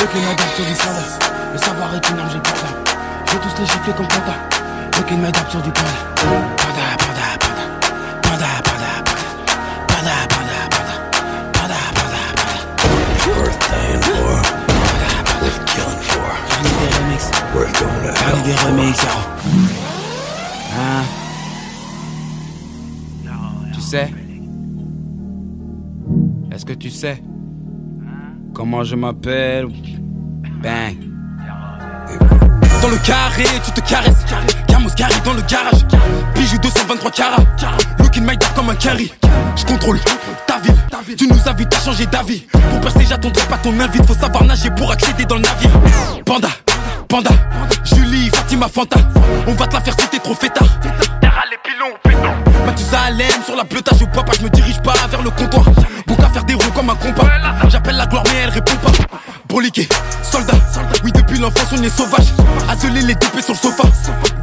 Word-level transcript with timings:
Le 0.00 0.04
m'adapte 0.20 0.54
sur 0.54 0.64
du 0.64 0.74
salace. 0.76 1.18
Le 1.52 1.58
savoir 1.58 1.92
est 1.92 2.08
une 2.10 2.18
arme, 2.20 2.28
j'ai 2.30 2.36
le 2.36 2.42
portable. 2.42 2.78
Je 3.26 3.32
vais 3.32 3.38
tous 3.40 3.58
les 3.58 3.66
gifler 3.66 3.92
comme 3.94 4.06
panda. 4.06 4.34
Le 5.10 5.16
m'adapte 5.16 5.50
sur 5.50 5.60
du 5.60 5.70
panda. 5.72 5.88
Panda, 6.14 6.96
panda, 6.98 7.26
panda. 7.40 7.64
Panda, 8.22 8.46
panda, 8.62 8.90
panda. 9.04 9.26
Panda, 9.88 10.14
panda, 10.28 10.58
panda. 10.70 10.94
Panda, 11.52 11.80
panda, 11.96 12.22
panda. 12.38 12.58
Worth 13.26 13.58
dying 13.58 14.02
for. 14.02 14.38
Worth 15.42 15.60
killing 15.66 16.02
for. 16.02 16.30
J'en 16.48 16.62
ai 16.62 16.70
des 16.78 16.90
remix. 16.94 17.20
Worth 17.54 17.74
going 17.80 18.02
to 18.04 18.10
J'en 18.14 18.30
ai 18.38 18.42
des 18.42 18.50
hell 18.50 18.58
for. 18.58 18.66
remix, 18.68 18.94
yo. 19.02 19.14
Hein? 20.78 21.02
Tu 23.74 23.80
sais? 23.80 24.08
Est-ce 26.52 26.64
que 26.64 26.74
tu 26.74 26.90
sais? 26.90 27.20
Comment 28.54 28.84
je 28.84 28.96
m'appelle? 28.96 29.66
Bang. 30.62 30.96
Dans 32.82 32.88
le 32.88 32.96
carré, 32.98 33.44
tu 33.64 33.72
te 33.72 33.80
caresses. 33.80 34.24
Camos 34.66 34.90
carré 34.96 35.14
dans 35.24 35.34
le 35.34 35.42
garage. 35.42 35.84
Bijou 36.34 36.58
223 36.58 37.10
carats. 37.10 37.44
Looking 37.98 38.24
my 38.24 38.36
dad 38.36 38.52
comme 38.54 38.70
un 38.70 38.74
carry. 38.74 39.12
Je 39.56 39.64
contrôle 39.64 39.98
ta 40.46 40.58
ville. 40.58 40.74
Tu 41.16 41.26
nous 41.26 41.48
invites 41.48 41.74
à 41.74 41.80
changer 41.80 42.06
d'avis. 42.06 42.46
Pour 42.50 42.80
percer, 42.80 43.06
j'attendrai 43.08 43.42
pas 43.46 43.58
ton 43.58 43.78
invite. 43.78 44.06
Faut 44.06 44.14
savoir 44.14 44.44
nager 44.44 44.70
pour 44.70 44.90
accéder 44.90 45.24
dans 45.24 45.36
le 45.36 45.42
navire. 45.42 45.70
Panda, 46.24 46.48
panda. 47.08 47.30
Julie, 47.84 48.28
Fatima, 48.30 48.68
Fanta. 48.68 48.98
On 49.46 49.54
va 49.54 49.66
te 49.66 49.74
la 49.74 49.80
faire 49.80 49.94
si 49.98 50.08
t'es 50.08 50.18
trop 50.18 50.34
fêtard. 50.34 50.68
les 51.50 51.58
pilons, 51.62 51.94
pétant. 52.02 52.34
Mathusalem 52.66 53.42
sur 53.44 53.56
la 53.56 53.64
bleutage, 53.64 53.98
je 54.00 54.04
bois 54.04 54.24
pas, 54.24 54.32
je 54.38 54.44
me 54.44 54.50
dirige 54.50 54.80
pas 54.82 54.94
vers 55.10 55.22
le 55.22 55.30
comptoir. 55.30 55.64
Bouc 56.06 56.20
à 56.20 56.28
faire 56.28 56.44
des 56.44 56.54
roues 56.54 56.72
comme 56.74 56.90
un 56.90 56.94
compas. 56.94 57.24
La 57.98 58.06
gloire, 58.06 58.22
mais 58.26 58.42
elle 58.44 58.50
répond 58.50 58.76
pas. 58.76 58.92
Broliqué, 59.48 59.88
soldat. 60.22 60.54
Oui, 61.02 61.10
depuis 61.10 61.36
l'enfance, 61.36 61.66
on 61.76 61.82
est 61.82 61.88
sauvage. 61.88 62.26
Azelé 62.70 63.00
les 63.00 63.16
dopés 63.16 63.42
sur 63.42 63.54
le 63.54 63.58
sofa. 63.58 63.82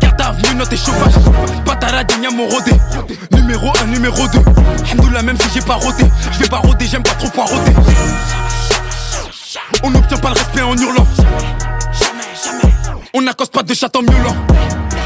Garde 0.01 0.19
à 0.21 0.53
note 0.53 0.73
et 0.73 0.75
chauffage. 0.75 1.13
Patara, 1.63 2.03
digna 2.03 2.31
mon. 2.31 2.49
Numéro 3.31 3.71
1, 3.81 3.85
numéro 3.85 4.27
2. 4.27 4.39
Hamdoullah, 4.91 5.21
même 5.21 5.37
si 5.39 5.47
j'ai 5.53 5.61
pas 5.61 5.75
rodé. 5.75 6.03
Je 6.33 6.39
vais 6.39 6.49
pas 6.49 6.57
roder, 6.57 6.85
j'aime 6.85 7.03
pas 7.03 7.11
trop 7.11 7.29
poireauter. 7.29 7.71
On 9.83 9.89
n'obtient 9.89 10.17
pas 10.17 10.31
le 10.31 10.33
respect 10.33 10.61
en 10.61 10.75
hurlant. 10.75 11.07
On 13.13 13.21
n'accoste 13.21 13.53
pas 13.53 13.63
de 13.63 13.73
chat 13.73 13.95
en 13.95 14.01
miaulant. 14.01 14.35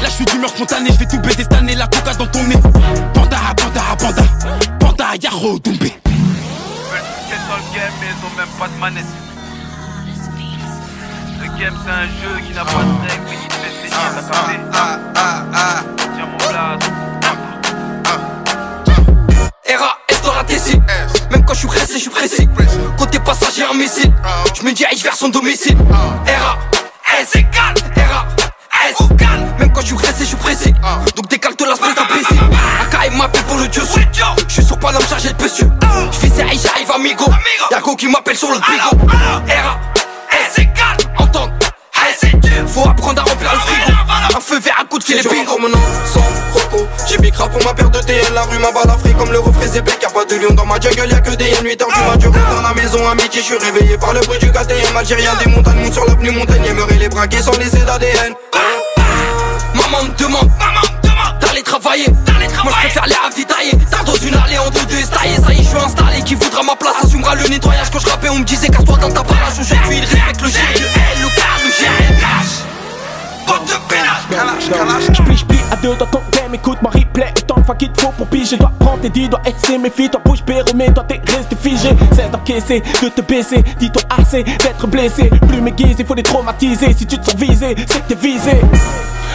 Là, 0.02 0.08
je 0.08 0.10
suis 0.10 0.24
d'humeur 0.24 0.50
spontanée, 0.50 0.90
je 0.92 0.98
vais 0.98 1.06
tout 1.06 1.20
baiser 1.20 1.44
cette 1.48 1.52
la 1.52 1.86
coca 1.86 2.14
dans 2.14 2.26
ton 2.26 2.42
nez. 2.42 2.56
Panda, 3.14 3.38
panda, 3.56 3.82
panda. 3.96 4.22
Panda, 4.80 5.04
yaro, 5.22 5.60
doumbé. 5.60 5.99
Game 7.74 7.92
mais 8.00 8.06
ils 8.08 8.26
ont 8.26 8.36
même 8.36 8.48
pas 8.58 8.68
de 8.68 8.78
manette. 8.80 9.04
Le 11.40 11.46
game 11.58 11.74
c'est 11.84 11.90
un 11.90 12.06
jeu 12.06 12.40
qui 12.46 12.52
n'a 12.52 12.64
pas 12.64 12.72
de 12.72 13.08
règles 13.08 13.24
mais 13.28 13.36
qui 13.36 13.48
te 13.48 13.54
fait 13.54 13.88
saigner, 13.88 14.10
t'as 14.14 14.22
capté 14.22 14.54
Tiens 16.14 16.26
mon 16.26 16.36
blase. 16.36 16.78
RA, 19.78 19.98
S 20.08 20.22
dans 20.22 20.34
la 20.34 20.44
TC 20.44 20.80
Même 21.30 21.44
quand 21.44 21.54
je 21.54 21.58
suis 21.60 21.68
pressé, 21.68 21.94
je 21.94 21.98
suis 21.98 22.10
pressé. 22.10 22.48
Côté 22.98 23.18
passager 23.20 23.62
un 23.64 23.74
missile. 23.74 24.12
Je 24.54 24.62
me 24.62 24.72
dirige 24.72 25.02
vers 25.02 25.14
son 25.14 25.28
domicile. 25.28 25.76
RA, 25.90 26.58
S. 27.20 27.36
Égale 27.36 27.74
RA, 27.96 28.26
S. 28.88 28.96
Même 29.58 29.72
quand 29.72 29.80
je 29.82 29.86
suis 29.86 29.94
pressé, 29.94 30.20
je 30.20 30.24
suis 30.28 30.36
pressé. 30.36 30.74
Donc 31.16 31.28
décale-toi 31.28 31.68
la 31.68 31.76
space 31.76 31.94
d'imbécile 31.94 32.40
AK 32.92 33.16
m'appelle 33.16 33.44
pour 33.44 33.58
le 33.58 33.68
dieu. 33.68 33.82
Je 33.82 34.09
chargé 35.20 35.32
de 35.34 35.42
bestieux 35.42 35.70
Je 36.12 36.18
fais 36.18 36.28
ça 36.28 36.42
et 36.44 36.58
j'arrive 36.58 36.90
amigo. 36.94 37.24
Y'a 37.70 37.80
qui 37.96 38.08
m'appelle 38.08 38.36
sur 38.36 38.48
le 38.50 38.56
bigot 38.56 39.06
RA, 39.06 39.42
S. 40.32 40.58
Égale 40.58 40.96
Entendre 41.18 41.52
S 42.08 42.30
Faut 42.66 42.88
apprendre 42.88 43.20
à 43.20 43.24
remplir 43.24 43.52
le 43.52 43.58
frigo. 43.58 43.92
Un 44.36 44.40
feu 44.40 44.60
vert, 44.60 44.76
un 44.80 44.84
coup 44.84 44.98
de 44.98 45.04
filet 45.04 45.22
bingo 45.22 45.58
mon 45.58 45.68
nom 45.68 45.78
sans 46.04 46.20
Rocco 46.52 46.86
J'ai 47.08 47.18
bicra 47.18 47.48
pour 47.48 47.62
ma 47.64 47.74
paire 47.74 47.90
de 47.90 47.98
TL 48.00 48.32
La 48.34 48.42
rue 48.42 48.58
m'a 48.58 48.70
balafré 48.70 49.12
comme 49.12 49.32
le 49.32 49.40
refrain 49.40 49.66
ZP 49.66 49.90
Y'a 50.02 50.08
pas 50.10 50.24
de 50.24 50.36
lion 50.36 50.54
dans 50.54 50.66
ma 50.66 50.78
jungle 50.80 51.08
Y'a 51.10 51.20
que 51.20 51.30
des 51.30 51.46
hyènes 51.46 51.64
8h 51.64 51.76
du 51.76 52.00
mat 52.00 52.20
Je 52.20 52.28
rentre 52.28 52.56
dans 52.56 52.62
la 52.62 52.74
maison 52.74 53.08
à 53.08 53.14
midi 53.14 53.38
Je 53.38 53.40
suis 53.40 53.58
réveillé 53.58 53.98
par 53.98 54.12
le 54.12 54.20
bruit 54.20 54.38
du 54.38 54.50
KTM 54.50 54.96
Algérien. 54.96 55.32
Des 55.44 55.50
montagnes 55.50 55.82
Monte 55.82 55.94
sur 55.94 56.04
l'avenue 56.06 56.30
Montagne. 56.30 56.64
Aimerait 56.66 56.98
les 56.98 57.08
braquer 57.08 57.42
sans 57.42 57.56
laisser 57.58 57.80
d'ADN 57.80 58.34
maman 59.74 60.04
me 60.04 60.18
demande 60.18 60.50
place 66.80 67.04
assumera 67.04 67.34
le 67.36 67.46
nettoyage. 67.48 67.90
Quand 67.92 68.00
je 68.00 68.08
rappais, 68.08 68.28
on 68.30 68.38
me 68.38 68.44
disait 68.44 68.68
casse-toi 68.68 68.96
dans 68.98 69.10
ta 69.10 69.22
barrage. 69.22 69.60
Aujourd'hui, 69.60 69.98
il 69.98 70.00
respecte 70.00 70.42
le 70.42 70.48
G, 70.48 70.58
le 70.74 70.86
L, 70.86 71.18
le 71.20 71.28
K, 71.28 71.42
le 71.64 71.70
G, 71.70 71.86
le 72.08 72.20
cash. 72.20 72.52
Porte 73.46 73.66
de 73.66 73.76
pénage, 73.88 75.12
J'plie, 75.12 75.36
j'plie 75.36 75.58
à 75.70 75.76
deux 75.76 75.94
dans 75.96 76.06
ton 76.06 76.20
game, 76.32 76.54
écoute-moi 76.54 76.90
replay 76.92 77.32
De 77.60 77.66
fois 77.66 77.74
qu'il 77.74 77.92
te 77.92 78.00
faut 78.00 78.12
pour 78.12 78.26
piger. 78.26 78.56
Dois 78.56 78.72
prendre 78.78 79.00
tes 79.00 79.10
dix, 79.10 79.28
dois 79.28 79.42
essayer 79.44 79.76
méfie-toi 79.76 80.20
Bouge 80.24 80.42
pérou, 80.42 80.70
mais 80.74 80.90
toi 80.92 81.04
t'es 81.06 81.20
resté 81.26 81.54
figé. 81.56 81.90
C'est 82.12 82.30
d'encaisser, 82.30 82.82
de 83.02 83.08
te 83.08 83.20
baisser. 83.20 83.62
Dis-toi 83.78 84.02
assez 84.18 84.42
d'être 84.44 84.86
blessé. 84.86 85.28
Plus 85.46 85.60
m'aiguiser, 85.60 86.02
faut 86.04 86.14
les 86.14 86.22
traumatiser. 86.22 86.94
Si 86.94 87.04
tu 87.04 87.18
te 87.18 87.24
sens 87.24 87.34
visé, 87.34 87.76
c'est 87.86 88.02
que 88.02 88.14
t'es 88.14 88.14
visé. 88.14 88.52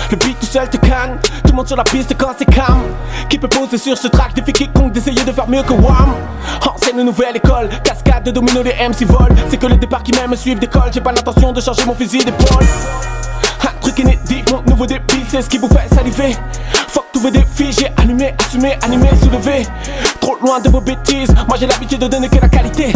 Le 0.10 0.18
beat 0.18 0.40
tout 0.40 0.48
seul 0.48 0.68
te 0.70 0.78
canne, 0.78 1.20
tout 1.22 1.50
le 1.50 1.54
monde 1.54 1.68
sur 1.68 1.78
la 1.78 1.84
piste 1.84 2.16
quand 2.18 2.32
c'est 2.38 2.46
calme. 2.46 2.82
Qui 3.30 3.38
peut 3.38 3.48
poser 3.48 3.78
sur 3.78 3.96
ce 3.96 4.08
track, 4.08 4.34
défi 4.34 4.54
quiconque 4.54 4.92
d'essayer 4.92 5.24
de 5.24 5.32
faire 5.32 5.48
mieux 5.48 5.62
que 5.62 5.74
Wham. 5.74 6.16
Enseigne 6.68 7.00
une 7.00 7.06
nouvelle 7.06 7.38
école, 7.38 7.70
cascade 7.84 8.24
de 8.24 8.32
domino, 8.32 8.64
les 8.64 8.74
MC 8.74 9.06
volent. 9.06 9.36
C'est 9.50 9.58
que 9.58 9.68
le 9.68 9.76
départ 9.76 10.02
qui 10.02 10.14
même 10.14 10.36
suivent 10.36 10.60
d'école 10.60 10.90
J'ai 10.92 11.02
pas 11.02 11.12
l'intention 11.12 11.54
de 11.54 11.62
changer 11.62 11.86
mon 11.86 11.94
fusil 11.94 12.26
d'épaule. 12.26 12.66
Un 13.62 13.82
truc 13.82 14.00
inédit, 14.00 14.44
mon 14.52 14.64
nouveau 14.64 14.88
débit, 14.88 15.24
c'est 15.28 15.44
ce 15.44 15.50
qui 15.50 15.60
vous 15.60 15.70
fait 15.70 15.94
saliver. 15.94 16.36
Tous 17.16 17.22
vos 17.22 17.30
défis, 17.30 17.72
j'ai 17.72 17.88
allumé, 17.96 18.34
assumé, 18.38 18.76
animé, 18.84 19.08
soulevé. 19.24 19.66
Trop 20.20 20.36
loin 20.42 20.60
de 20.60 20.68
vos 20.68 20.82
bêtises, 20.82 21.34
moi 21.48 21.56
j'ai 21.58 21.66
l'habitude 21.66 22.00
de 22.00 22.08
donner 22.08 22.28
que 22.28 22.42
la 22.42 22.50
qualité. 22.50 22.92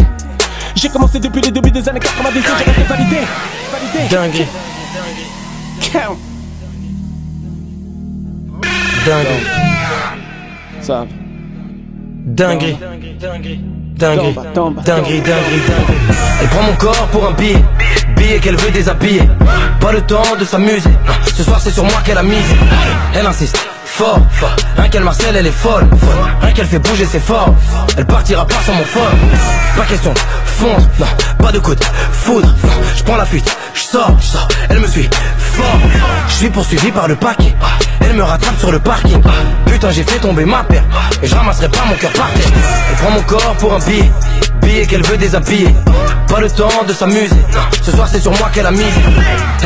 J'ai 0.75 0.89
commencé 0.89 1.21
depuis 1.21 1.39
le 1.41 1.51
début 1.51 1.71
des 1.71 1.87
années 1.87 2.01
90 2.01 2.37
et 2.37 2.41
j'ai 2.41 2.63
resté 2.65 2.83
validé. 2.83 3.17
Validé. 3.71 4.09
Dingue, 4.09 4.45
Count. 5.93 6.17
dingue, 9.05 9.27
Ça. 10.81 11.05
dingue, 12.25 12.75
dingue, 13.21 13.59
Tomba, 13.97 14.43
tomba, 14.53 14.81
dingue, 14.81 15.05
dingue, 15.05 15.23
dingue. 15.23 15.95
Elle 16.41 16.47
prend 16.49 16.63
mon 16.63 16.73
corps 16.73 17.07
pour 17.13 17.25
un 17.25 17.31
billet, 17.31 17.63
billet 18.17 18.39
qu'elle 18.39 18.57
veut 18.57 18.71
déshabiller. 18.71 19.21
Pas 19.79 19.93
le 19.93 20.01
temps 20.01 20.35
de 20.37 20.43
s'amuser. 20.43 20.89
Ce 21.37 21.41
soir 21.41 21.61
c'est 21.61 21.71
sur 21.71 21.85
moi 21.85 22.01
qu'elle 22.03 22.17
a 22.17 22.23
mise. 22.23 22.53
Elle 23.15 23.25
insiste. 23.25 23.57
Fort, 23.99 24.21
fort, 24.31 24.55
rien 24.77 24.87
qu'elle 24.87 25.03
Marcel, 25.03 25.35
elle 25.35 25.47
est 25.47 25.51
folle, 25.51 25.85
folle. 25.89 26.31
Rien 26.41 26.53
qu'elle 26.53 26.67
fait 26.67 26.79
bouger, 26.79 27.05
c'est 27.05 27.19
fort. 27.19 27.53
Elle 27.97 28.05
partira 28.05 28.47
pas 28.47 28.55
sans 28.65 28.73
mon 28.73 28.85
fort. 28.85 29.11
Pas 29.75 29.83
question, 29.83 30.13
de 30.13 30.19
fondre, 30.45 30.87
non, 30.99 31.05
pas 31.37 31.51
de 31.51 31.59
coup 31.59 31.75
de 31.75 31.83
foudre. 32.13 32.47
Je 32.95 33.03
prends 33.03 33.17
la 33.17 33.25
fuite, 33.25 33.53
je 33.73 33.81
sors, 33.81 34.15
je 34.21 34.25
sors. 34.25 34.47
Elle 34.69 34.79
me 34.79 34.87
suit, 34.87 35.09
fort. 35.37 35.65
Je 36.29 36.33
suis 36.33 36.49
poursuivi 36.49 36.93
par 36.93 37.09
le 37.09 37.17
paquet. 37.17 37.53
Elle 37.99 38.13
me 38.13 38.23
rattrape 38.23 38.57
sur 38.57 38.71
le 38.71 38.79
parking. 38.79 39.21
Putain, 39.65 39.91
j'ai 39.91 40.03
fait 40.03 40.19
tomber 40.19 40.45
ma 40.45 40.63
paire. 40.63 40.85
Et 41.21 41.27
je 41.27 41.35
ramasserai 41.35 41.67
pas 41.67 41.83
mon 41.85 41.95
cœur 41.95 42.13
par 42.13 42.31
terre. 42.31 42.51
Elle 42.91 42.95
prend 42.95 43.11
mon 43.11 43.21
corps 43.23 43.55
pour 43.59 43.73
un 43.73 43.79
billet. 43.79 44.09
Billet 44.61 44.85
qu'elle 44.85 45.03
veut 45.03 45.17
déshabiller. 45.17 45.75
Pas 46.29 46.39
le 46.39 46.49
temps 46.49 46.85
de 46.87 46.93
s'amuser. 46.93 47.35
Ce 47.81 47.91
soir, 47.91 48.07
c'est 48.09 48.21
sur 48.21 48.31
moi 48.31 48.49
qu'elle 48.53 48.65
a 48.65 48.71
mise. 48.71 48.85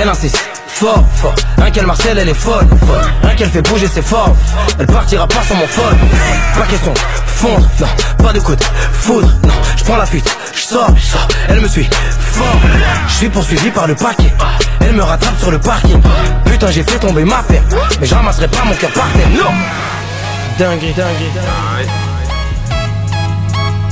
Elle 0.01 0.09
insiste. 0.09 0.43
Fort, 0.75 1.05
fort, 1.15 1.35
rien 1.57 1.71
qu'elle 1.71 1.85
Marcel, 1.85 2.17
elle 2.17 2.29
est 2.29 2.33
folle, 2.33 2.67
folle. 2.85 3.01
Rien 3.23 3.35
qu'elle 3.35 3.49
fait 3.49 3.61
bouger, 3.61 3.87
c'est 3.87 4.01
fort. 4.01 4.35
Elle 4.79 4.87
partira 4.87 5.27
pas 5.27 5.41
sans 5.47 5.55
mon 5.55 5.67
folle. 5.67 5.95
Pas 6.57 6.65
question, 6.65 6.93
fondre, 7.27 7.69
non, 7.79 7.87
pas 8.23 8.33
de 8.33 8.39
coup 8.39 8.55
de 8.55 8.63
foudre, 8.91 9.27
non. 9.43 9.53
Je 9.77 9.83
prends 9.83 9.97
la 9.97 10.05
fuite, 10.05 10.35
je 10.53 10.61
sors, 10.61 10.93
je 10.97 11.05
sors. 11.05 11.27
Elle 11.47 11.61
me 11.61 11.67
suit, 11.67 11.87
fort. 12.19 12.59
Je 13.07 13.13
suis 13.13 13.29
poursuivi 13.29 13.69
par 13.69 13.87
le 13.87 13.95
paquet. 13.95 14.33
Elle 14.81 14.93
me 14.93 15.03
rattrape 15.03 15.39
sur 15.39 15.51
le 15.51 15.59
parking. 15.59 16.01
Putain, 16.45 16.71
j'ai 16.71 16.83
fait 16.83 16.99
tomber 16.99 17.23
ma 17.23 17.43
paire. 17.43 17.63
Mais 18.01 18.07
je 18.07 18.15
ramasserai 18.15 18.47
pas 18.47 18.65
mon 18.65 18.73
cœur 18.73 18.91
par 18.91 19.07
terre, 19.13 19.29
non. 19.29 19.51
Dingue, 20.57 20.93
dingue, 20.95 21.31
Arrête. 21.71 21.89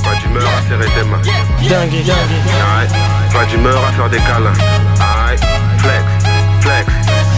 Pas 0.04 0.14
d'humeur 0.20 0.48
à 0.48 0.68
serrer 0.68 0.86
tes 0.86 1.08
mains. 1.08 1.22
dingue, 1.68 2.04
dingue. 2.04 3.32
Pas 3.32 3.44
d'humeur 3.46 3.80
à 3.88 3.92
faire 3.92 4.10
des 4.10 4.18
câlins. 4.18 4.52
Arrête. 5.00 5.40
Flex. 5.78 6.21
Flex. 6.62 6.86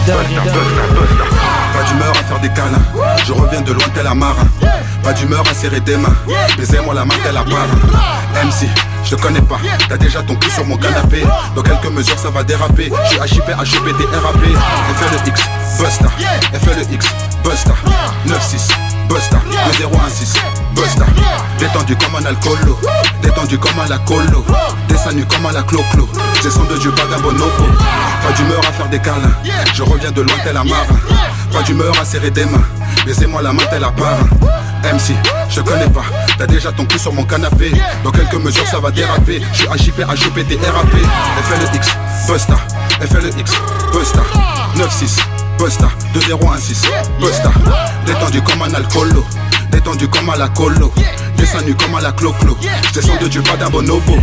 Pas 0.05 1.83
d'humeur 1.87 2.11
à 2.11 2.23
faire 2.23 2.39
des 2.39 2.49
câlins. 2.49 2.85
Je 3.25 3.33
reviens 3.33 3.61
de 3.61 3.73
loin 3.73 3.85
tel 3.93 4.07
un 4.07 4.13
marin. 4.15 4.47
Pas 5.03 5.13
d'humeur 5.13 5.43
à 5.49 5.53
serrer 5.53 5.79
des 5.79 5.97
mains. 5.97 6.15
Baisez-moi 6.57 6.93
la 6.93 7.05
main 7.05 7.15
tel 7.23 7.35
un 7.35 7.43
parrain. 7.43 8.45
MC, 8.45 8.67
je 9.03 9.15
te 9.15 9.21
connais 9.21 9.41
pas. 9.41 9.57
T'as 9.89 9.97
déjà 9.97 10.21
ton 10.21 10.35
cul 10.35 10.51
sur 10.51 10.65
mon 10.65 10.77
canapé. 10.77 11.23
Dans 11.55 11.63
quelques 11.63 11.91
mesures, 11.91 12.19
ça 12.19 12.29
va 12.29 12.43
déraper. 12.43 12.91
Je 13.05 13.27
suis 13.27 13.35
HIP, 13.37 13.49
HOP, 13.49 13.97
des 13.97 14.05
RAP. 14.17 14.43
FLE 14.95 15.27
X, 15.27 15.41
Busta. 15.79 16.09
FLE 16.61 16.93
X, 16.93 17.07
Busta. 17.43 17.73
9-6. 18.27 18.69
Busta, 19.09 19.37
2016, 19.79 20.33
Busta 20.75 21.05
Détendu 21.57 21.95
comme 21.95 22.15
un 22.15 22.25
alcoolo, 22.25 22.79
détendu 23.21 23.57
comme 23.57 23.79
à 23.79 23.87
la 23.87 23.97
colo 23.99 24.45
Descendu 24.89 25.25
comme 25.25 25.45
à 25.45 25.51
la 25.51 25.63
clo-clo 25.63 26.07
son 26.49 26.63
de 26.65 26.77
Dieu, 26.77 26.91
bonobo 26.91 27.49
Pas 28.23 28.31
d'humeur 28.33 28.59
à 28.59 28.71
faire 28.71 28.87
des 28.89 28.99
câlins. 28.99 29.35
Je 29.73 29.81
reviens 29.81 30.11
de 30.11 30.21
loin 30.21 30.35
tel 30.43 30.53
marin. 30.53 30.65
Pas 31.51 31.63
d'humeur 31.63 31.93
à 31.99 32.05
serrer 32.05 32.29
des 32.29 32.45
mains. 32.45 32.63
Baisez-moi 33.05 33.41
la 33.41 33.51
main 33.51 33.63
tel 33.69 33.83
un 33.83 33.91
parrain. 33.91 34.27
MC, 34.83 35.15
je 35.49 35.61
connais 35.61 35.89
pas. 35.89 36.03
T'as 36.37 36.45
déjà 36.45 36.71
ton 36.71 36.85
cul 36.85 36.99
sur 36.99 37.13
mon 37.13 37.23
canapé. 37.23 37.71
Dans 38.03 38.11
quelques 38.11 38.35
mesures 38.35 38.67
ça 38.67 38.79
va 38.79 38.91
déraper. 38.91 39.41
Je 39.53 39.57
suis 39.57 39.87
HIP, 39.87 39.99
HOP, 39.99 40.39
DRAP 40.47 40.91
FLE 41.45 41.75
X, 41.75 41.87
Busta 42.27 42.57
FLE 43.01 43.39
X, 43.39 43.51
Busta 43.91 44.21
9-6 44.75 45.19
Busta, 45.57 45.89
2016, 46.13 46.89
Busta 47.19 47.51
Détendu 48.05 48.41
comme 48.41 48.61
un 48.61 48.73
alcoolo 48.73 49.25
Étendu 49.75 50.07
comme 50.07 50.29
à 50.29 50.37
la 50.37 50.47
colo. 50.49 50.91
Descendu 51.37 51.75
comme 51.75 51.95
à 51.95 52.01
la 52.01 52.11
clo-clo. 52.13 52.57
Je 52.61 52.93
descends 52.93 53.17
de 53.21 53.27
Dieu 53.27 53.41
pas 53.41 53.57
d'un 53.57 53.69
bonobo 53.69 54.15